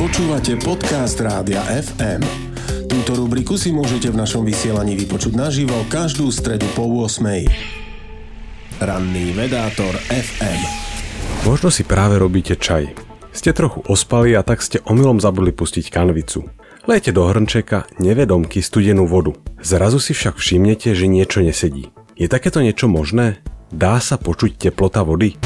Počúvate 0.00 0.56
podcast 0.56 1.20
Rádia 1.20 1.60
FM. 1.60 2.24
Túto 2.88 3.20
rubriku 3.20 3.60
si 3.60 3.68
môžete 3.68 4.08
v 4.08 4.16
našom 4.16 4.48
vysielaní 4.48 4.96
vypočuť 4.96 5.36
naživo 5.36 5.76
každú 5.92 6.32
stredu 6.32 6.64
po 6.72 6.88
8. 6.88 7.20
Ranný 8.80 9.36
vedátor 9.36 9.92
FM. 10.08 10.60
Možno 11.44 11.68
si 11.68 11.84
práve 11.84 12.16
robíte 12.16 12.56
čaj. 12.56 12.96
Ste 13.28 13.52
trochu 13.52 13.84
ospali 13.92 14.32
a 14.32 14.40
tak 14.40 14.64
ste 14.64 14.80
omylom 14.88 15.20
zabudli 15.20 15.52
pustiť 15.52 15.92
kanvicu. 15.92 16.48
Lejte 16.88 17.12
do 17.12 17.28
hrnčeka 17.28 17.84
nevedomky 18.00 18.64
studenú 18.64 19.04
vodu. 19.04 19.36
Zrazu 19.60 20.00
si 20.00 20.16
však 20.16 20.40
všimnete, 20.40 20.96
že 20.96 21.12
niečo 21.12 21.44
nesedí. 21.44 21.92
Je 22.16 22.24
takéto 22.24 22.64
niečo 22.64 22.88
možné? 22.88 23.44
Dá 23.68 24.00
sa 24.00 24.16
počuť 24.16 24.64
teplota 24.64 25.04
vody? 25.04 25.36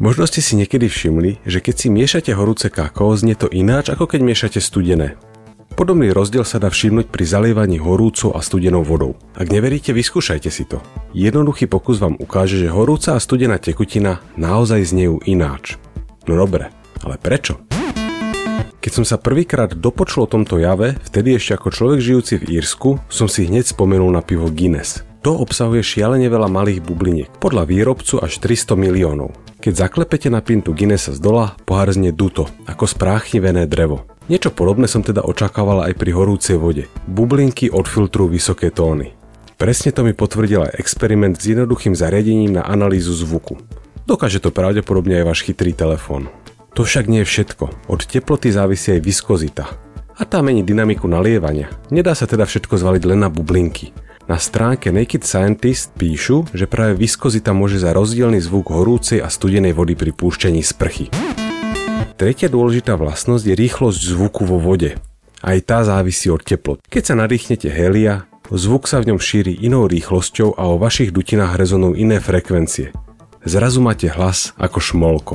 Možno 0.00 0.24
ste 0.24 0.40
si 0.40 0.56
niekedy 0.56 0.88
všimli, 0.88 1.44
že 1.44 1.60
keď 1.60 1.74
si 1.76 1.88
miešate 1.92 2.32
horúce 2.32 2.72
kakao, 2.72 3.12
znie 3.12 3.36
to 3.36 3.52
ináč 3.52 3.92
ako 3.92 4.08
keď 4.08 4.20
miešate 4.24 4.60
studené. 4.60 5.20
Podobný 5.76 6.12
rozdiel 6.12 6.44
sa 6.44 6.60
dá 6.60 6.68
všimnúť 6.68 7.08
pri 7.08 7.24
zalievaní 7.24 7.80
horúcou 7.80 8.36
a 8.36 8.44
studenou 8.44 8.84
vodou. 8.84 9.16
Ak 9.32 9.48
neveríte, 9.48 9.96
vyskúšajte 9.96 10.50
si 10.52 10.68
to. 10.68 10.82
Jednoduchý 11.16 11.70
pokus 11.70 12.02
vám 12.02 12.20
ukáže, 12.20 12.60
že 12.60 12.68
horúca 12.68 13.16
a 13.16 13.22
studená 13.22 13.56
tekutina 13.56 14.20
naozaj 14.36 14.92
znejú 14.92 15.24
ináč. 15.24 15.80
No 16.28 16.36
dobre, 16.36 16.68
ale 17.00 17.16
prečo? 17.16 17.60
Keď 18.80 18.92
som 18.92 19.04
sa 19.04 19.20
prvýkrát 19.20 19.76
dopočul 19.76 20.24
o 20.24 20.30
tomto 20.32 20.56
jave, 20.56 20.96
vtedy 21.04 21.36
ešte 21.36 21.56
ako 21.56 21.68
človek 21.68 22.00
žijúci 22.00 22.40
v 22.40 22.60
Írsku, 22.60 22.96
som 23.12 23.28
si 23.28 23.44
hneď 23.44 23.68
spomenul 23.76 24.08
na 24.08 24.24
pivo 24.24 24.48
Guinness. 24.48 25.04
To 25.20 25.36
obsahuje 25.36 25.84
šialene 25.84 26.32
veľa 26.32 26.48
malých 26.48 26.80
bubliniek, 26.80 27.28
podľa 27.44 27.68
výrobcu 27.68 28.24
až 28.24 28.40
300 28.40 28.72
miliónov. 28.72 29.36
Keď 29.60 29.84
zaklepete 29.84 30.32
na 30.32 30.40
pintu 30.40 30.72
Guinnessa 30.72 31.12
z 31.12 31.20
dola, 31.20 31.52
pohár 31.68 31.92
znie 31.92 32.08
duto, 32.08 32.48
ako 32.64 32.88
spráchnivené 32.88 33.68
drevo. 33.68 34.08
Niečo 34.32 34.48
podobné 34.48 34.88
som 34.88 35.04
teda 35.04 35.20
očakával 35.20 35.84
aj 35.84 36.00
pri 36.00 36.16
horúcej 36.16 36.56
vode. 36.56 36.88
Bublinky 37.04 37.68
odfiltrujú 37.68 38.32
vysoké 38.32 38.72
tóny. 38.72 39.12
Presne 39.60 39.92
to 39.92 40.08
mi 40.08 40.16
potvrdil 40.16 40.64
aj 40.64 40.80
experiment 40.80 41.36
s 41.36 41.52
jednoduchým 41.52 41.92
zariadením 41.92 42.56
na 42.56 42.64
analýzu 42.64 43.12
zvuku. 43.12 43.60
Dokáže 44.08 44.40
to 44.40 44.48
pravdepodobne 44.48 45.20
aj 45.20 45.28
váš 45.28 45.44
chytrý 45.44 45.76
telefón. 45.76 46.32
To 46.72 46.80
však 46.80 47.12
nie 47.12 47.20
je 47.20 47.28
všetko. 47.28 47.92
Od 47.92 48.00
teploty 48.08 48.56
závisí 48.56 48.96
aj 48.96 49.04
viskozita. 49.04 49.68
A 50.16 50.24
tá 50.24 50.40
mení 50.40 50.64
dynamiku 50.64 51.04
nalievania. 51.04 51.68
Nedá 51.92 52.16
sa 52.16 52.24
teda 52.24 52.48
všetko 52.48 52.80
zvaliť 52.80 53.02
len 53.04 53.20
na 53.20 53.28
bublinky. 53.28 53.92
Na 54.30 54.38
stránke 54.38 54.94
Naked 54.94 55.26
Scientist 55.26 55.90
píšu, 55.98 56.46
že 56.54 56.70
práve 56.70 56.94
viskozita 56.94 57.50
môže 57.50 57.82
za 57.82 57.90
rozdielny 57.90 58.38
zvuk 58.38 58.70
horúcej 58.70 59.18
a 59.18 59.26
studenej 59.26 59.74
vody 59.74 59.98
pri 59.98 60.14
púšťaní 60.14 60.62
sprchy. 60.62 61.10
Tretia 62.14 62.46
dôležitá 62.46 62.94
vlastnosť 62.94 63.42
je 63.50 63.54
rýchlosť 63.58 63.98
zvuku 63.98 64.46
vo 64.46 64.62
vode. 64.62 64.94
Aj 65.42 65.58
tá 65.58 65.82
závisí 65.82 66.30
od 66.30 66.46
teplot. 66.46 66.78
Keď 66.86 67.02
sa 67.10 67.18
nadýchnete 67.18 67.74
helia, 67.74 68.30
zvuk 68.54 68.86
sa 68.86 69.02
v 69.02 69.10
ňom 69.10 69.18
šíri 69.18 69.50
inou 69.50 69.90
rýchlosťou 69.90 70.54
a 70.54 70.62
o 70.70 70.78
vašich 70.78 71.10
dutinách 71.10 71.58
rezonujú 71.58 71.98
iné 71.98 72.22
frekvencie. 72.22 72.94
Zrazu 73.42 73.82
máte 73.82 74.06
hlas 74.14 74.54
ako 74.54 74.78
šmolko. 74.78 75.34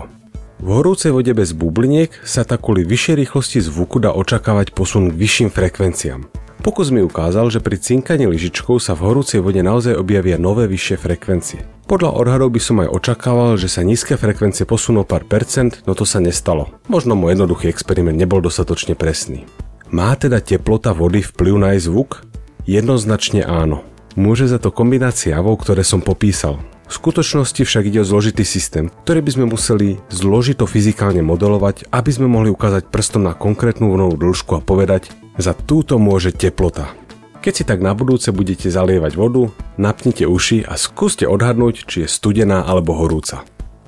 V 0.63 0.71
horúcej 0.71 1.11
vode 1.11 1.35
bez 1.35 1.51
bubliniek 1.51 2.15
sa 2.23 2.47
tak 2.47 2.63
kvôli 2.63 2.87
vyššej 2.87 3.27
rýchlosti 3.27 3.59
zvuku 3.59 3.99
dá 3.99 4.15
očakávať 4.15 4.71
posun 4.71 5.11
k 5.11 5.19
vyšším 5.19 5.51
frekvenciám. 5.51 6.44
Pokus 6.65 6.89
mi 6.89 7.05
ukázal, 7.05 7.53
že 7.53 7.61
pri 7.61 7.77
cinkaní 7.77 8.25
lyžičkou 8.25 8.81
sa 8.81 8.97
v 8.97 9.05
horúcej 9.05 9.37
vode 9.37 9.61
naozaj 9.61 10.01
objavia 10.01 10.41
nové 10.41 10.65
vyššie 10.65 10.97
frekvencie. 10.97 11.61
Podľa 11.85 12.17
odhadov 12.17 12.49
by 12.49 12.57
som 12.57 12.81
aj 12.81 12.89
očakával, 12.89 13.53
že 13.53 13.69
sa 13.69 13.85
nízke 13.85 14.17
frekvencie 14.17 14.65
posunú 14.65 15.05
pár 15.05 15.29
percent, 15.29 15.85
no 15.85 15.93
to 15.93 16.09
sa 16.09 16.17
nestalo. 16.17 16.73
Možno 16.89 17.13
môj 17.13 17.37
jednoduchý 17.37 17.69
experiment 17.69 18.17
nebol 18.17 18.41
dostatočne 18.41 18.97
presný. 18.97 19.45
Má 19.93 20.17
teda 20.17 20.41
teplota 20.41 20.89
vody 20.97 21.21
vplyv 21.21 21.53
na 21.61 21.77
jej 21.77 21.85
zvuk? 21.85 22.25
Jednoznačne 22.65 23.45
áno. 23.45 23.85
Môže 24.17 24.49
za 24.49 24.57
to 24.57 24.73
kombinácia 24.73 25.37
javov, 25.37 25.61
ktoré 25.61 25.85
som 25.85 26.01
popísal. 26.01 26.57
V 26.89 26.97
skutočnosti 26.97 27.61
však 27.61 27.93
ide 27.93 28.01
o 28.01 28.09
zložitý 28.09 28.41
systém, 28.41 28.89
ktorý 29.05 29.21
by 29.21 29.31
sme 29.37 29.45
museli 29.53 30.01
zložito 30.09 30.65
fyzikálne 30.65 31.21
modelovať, 31.21 31.93
aby 31.93 32.09
sme 32.09 32.25
mohli 32.25 32.49
ukázať 32.49 32.89
prstom 32.89 33.21
na 33.21 33.37
konkrétnu 33.37 33.93
vlnovú 33.93 34.17
dĺžku 34.17 34.57
a 34.57 34.65
povedať, 34.65 35.13
za 35.37 35.53
túto 35.55 35.99
môže 35.99 36.31
teplota. 36.31 36.95
Keď 37.43 37.53
si 37.53 37.63
tak 37.67 37.77
na 37.77 37.93
budúce 37.93 38.33
budete 38.33 38.73
zalievať 38.73 39.13
vodu, 39.13 39.53
napnite 39.77 40.25
uši 40.25 40.65
a 40.65 40.73
skúste 40.81 41.29
odhadnúť, 41.29 41.85
či 41.85 41.97
je 42.03 42.09
studená 42.09 42.65
alebo 42.65 42.97
horúca. 42.97 43.45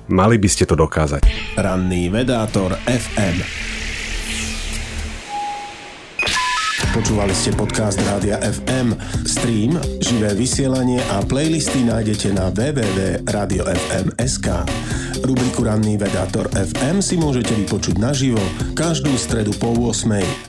Mali 0.08 0.38
by 0.38 0.48
ste 0.48 0.64
to 0.64 0.78
dokázať. 0.78 1.26
Ranný 1.58 2.08
vedátor 2.08 2.78
FM. 2.86 3.42
Počúvali 6.94 7.34
ste 7.36 7.52
podcast 7.52 8.00
Rádia 8.00 8.40
FM. 8.40 8.96
Stream, 9.28 9.76
živé 10.00 10.32
vysielanie 10.32 11.04
a 11.12 11.20
playlisty 11.20 11.84
nájdete 11.84 12.32
na 12.32 12.48
www.radiofm.sk. 12.48 14.48
Rubriku 15.20 15.60
Ranný 15.66 15.98
vedátor 16.00 16.48
FM 16.54 17.02
si 17.04 17.20
môžete 17.20 17.52
vypočuť 17.58 17.98
naživo 18.00 18.40
každú 18.72 19.12
stredu 19.18 19.52
po 19.58 19.74
8. 19.74 20.46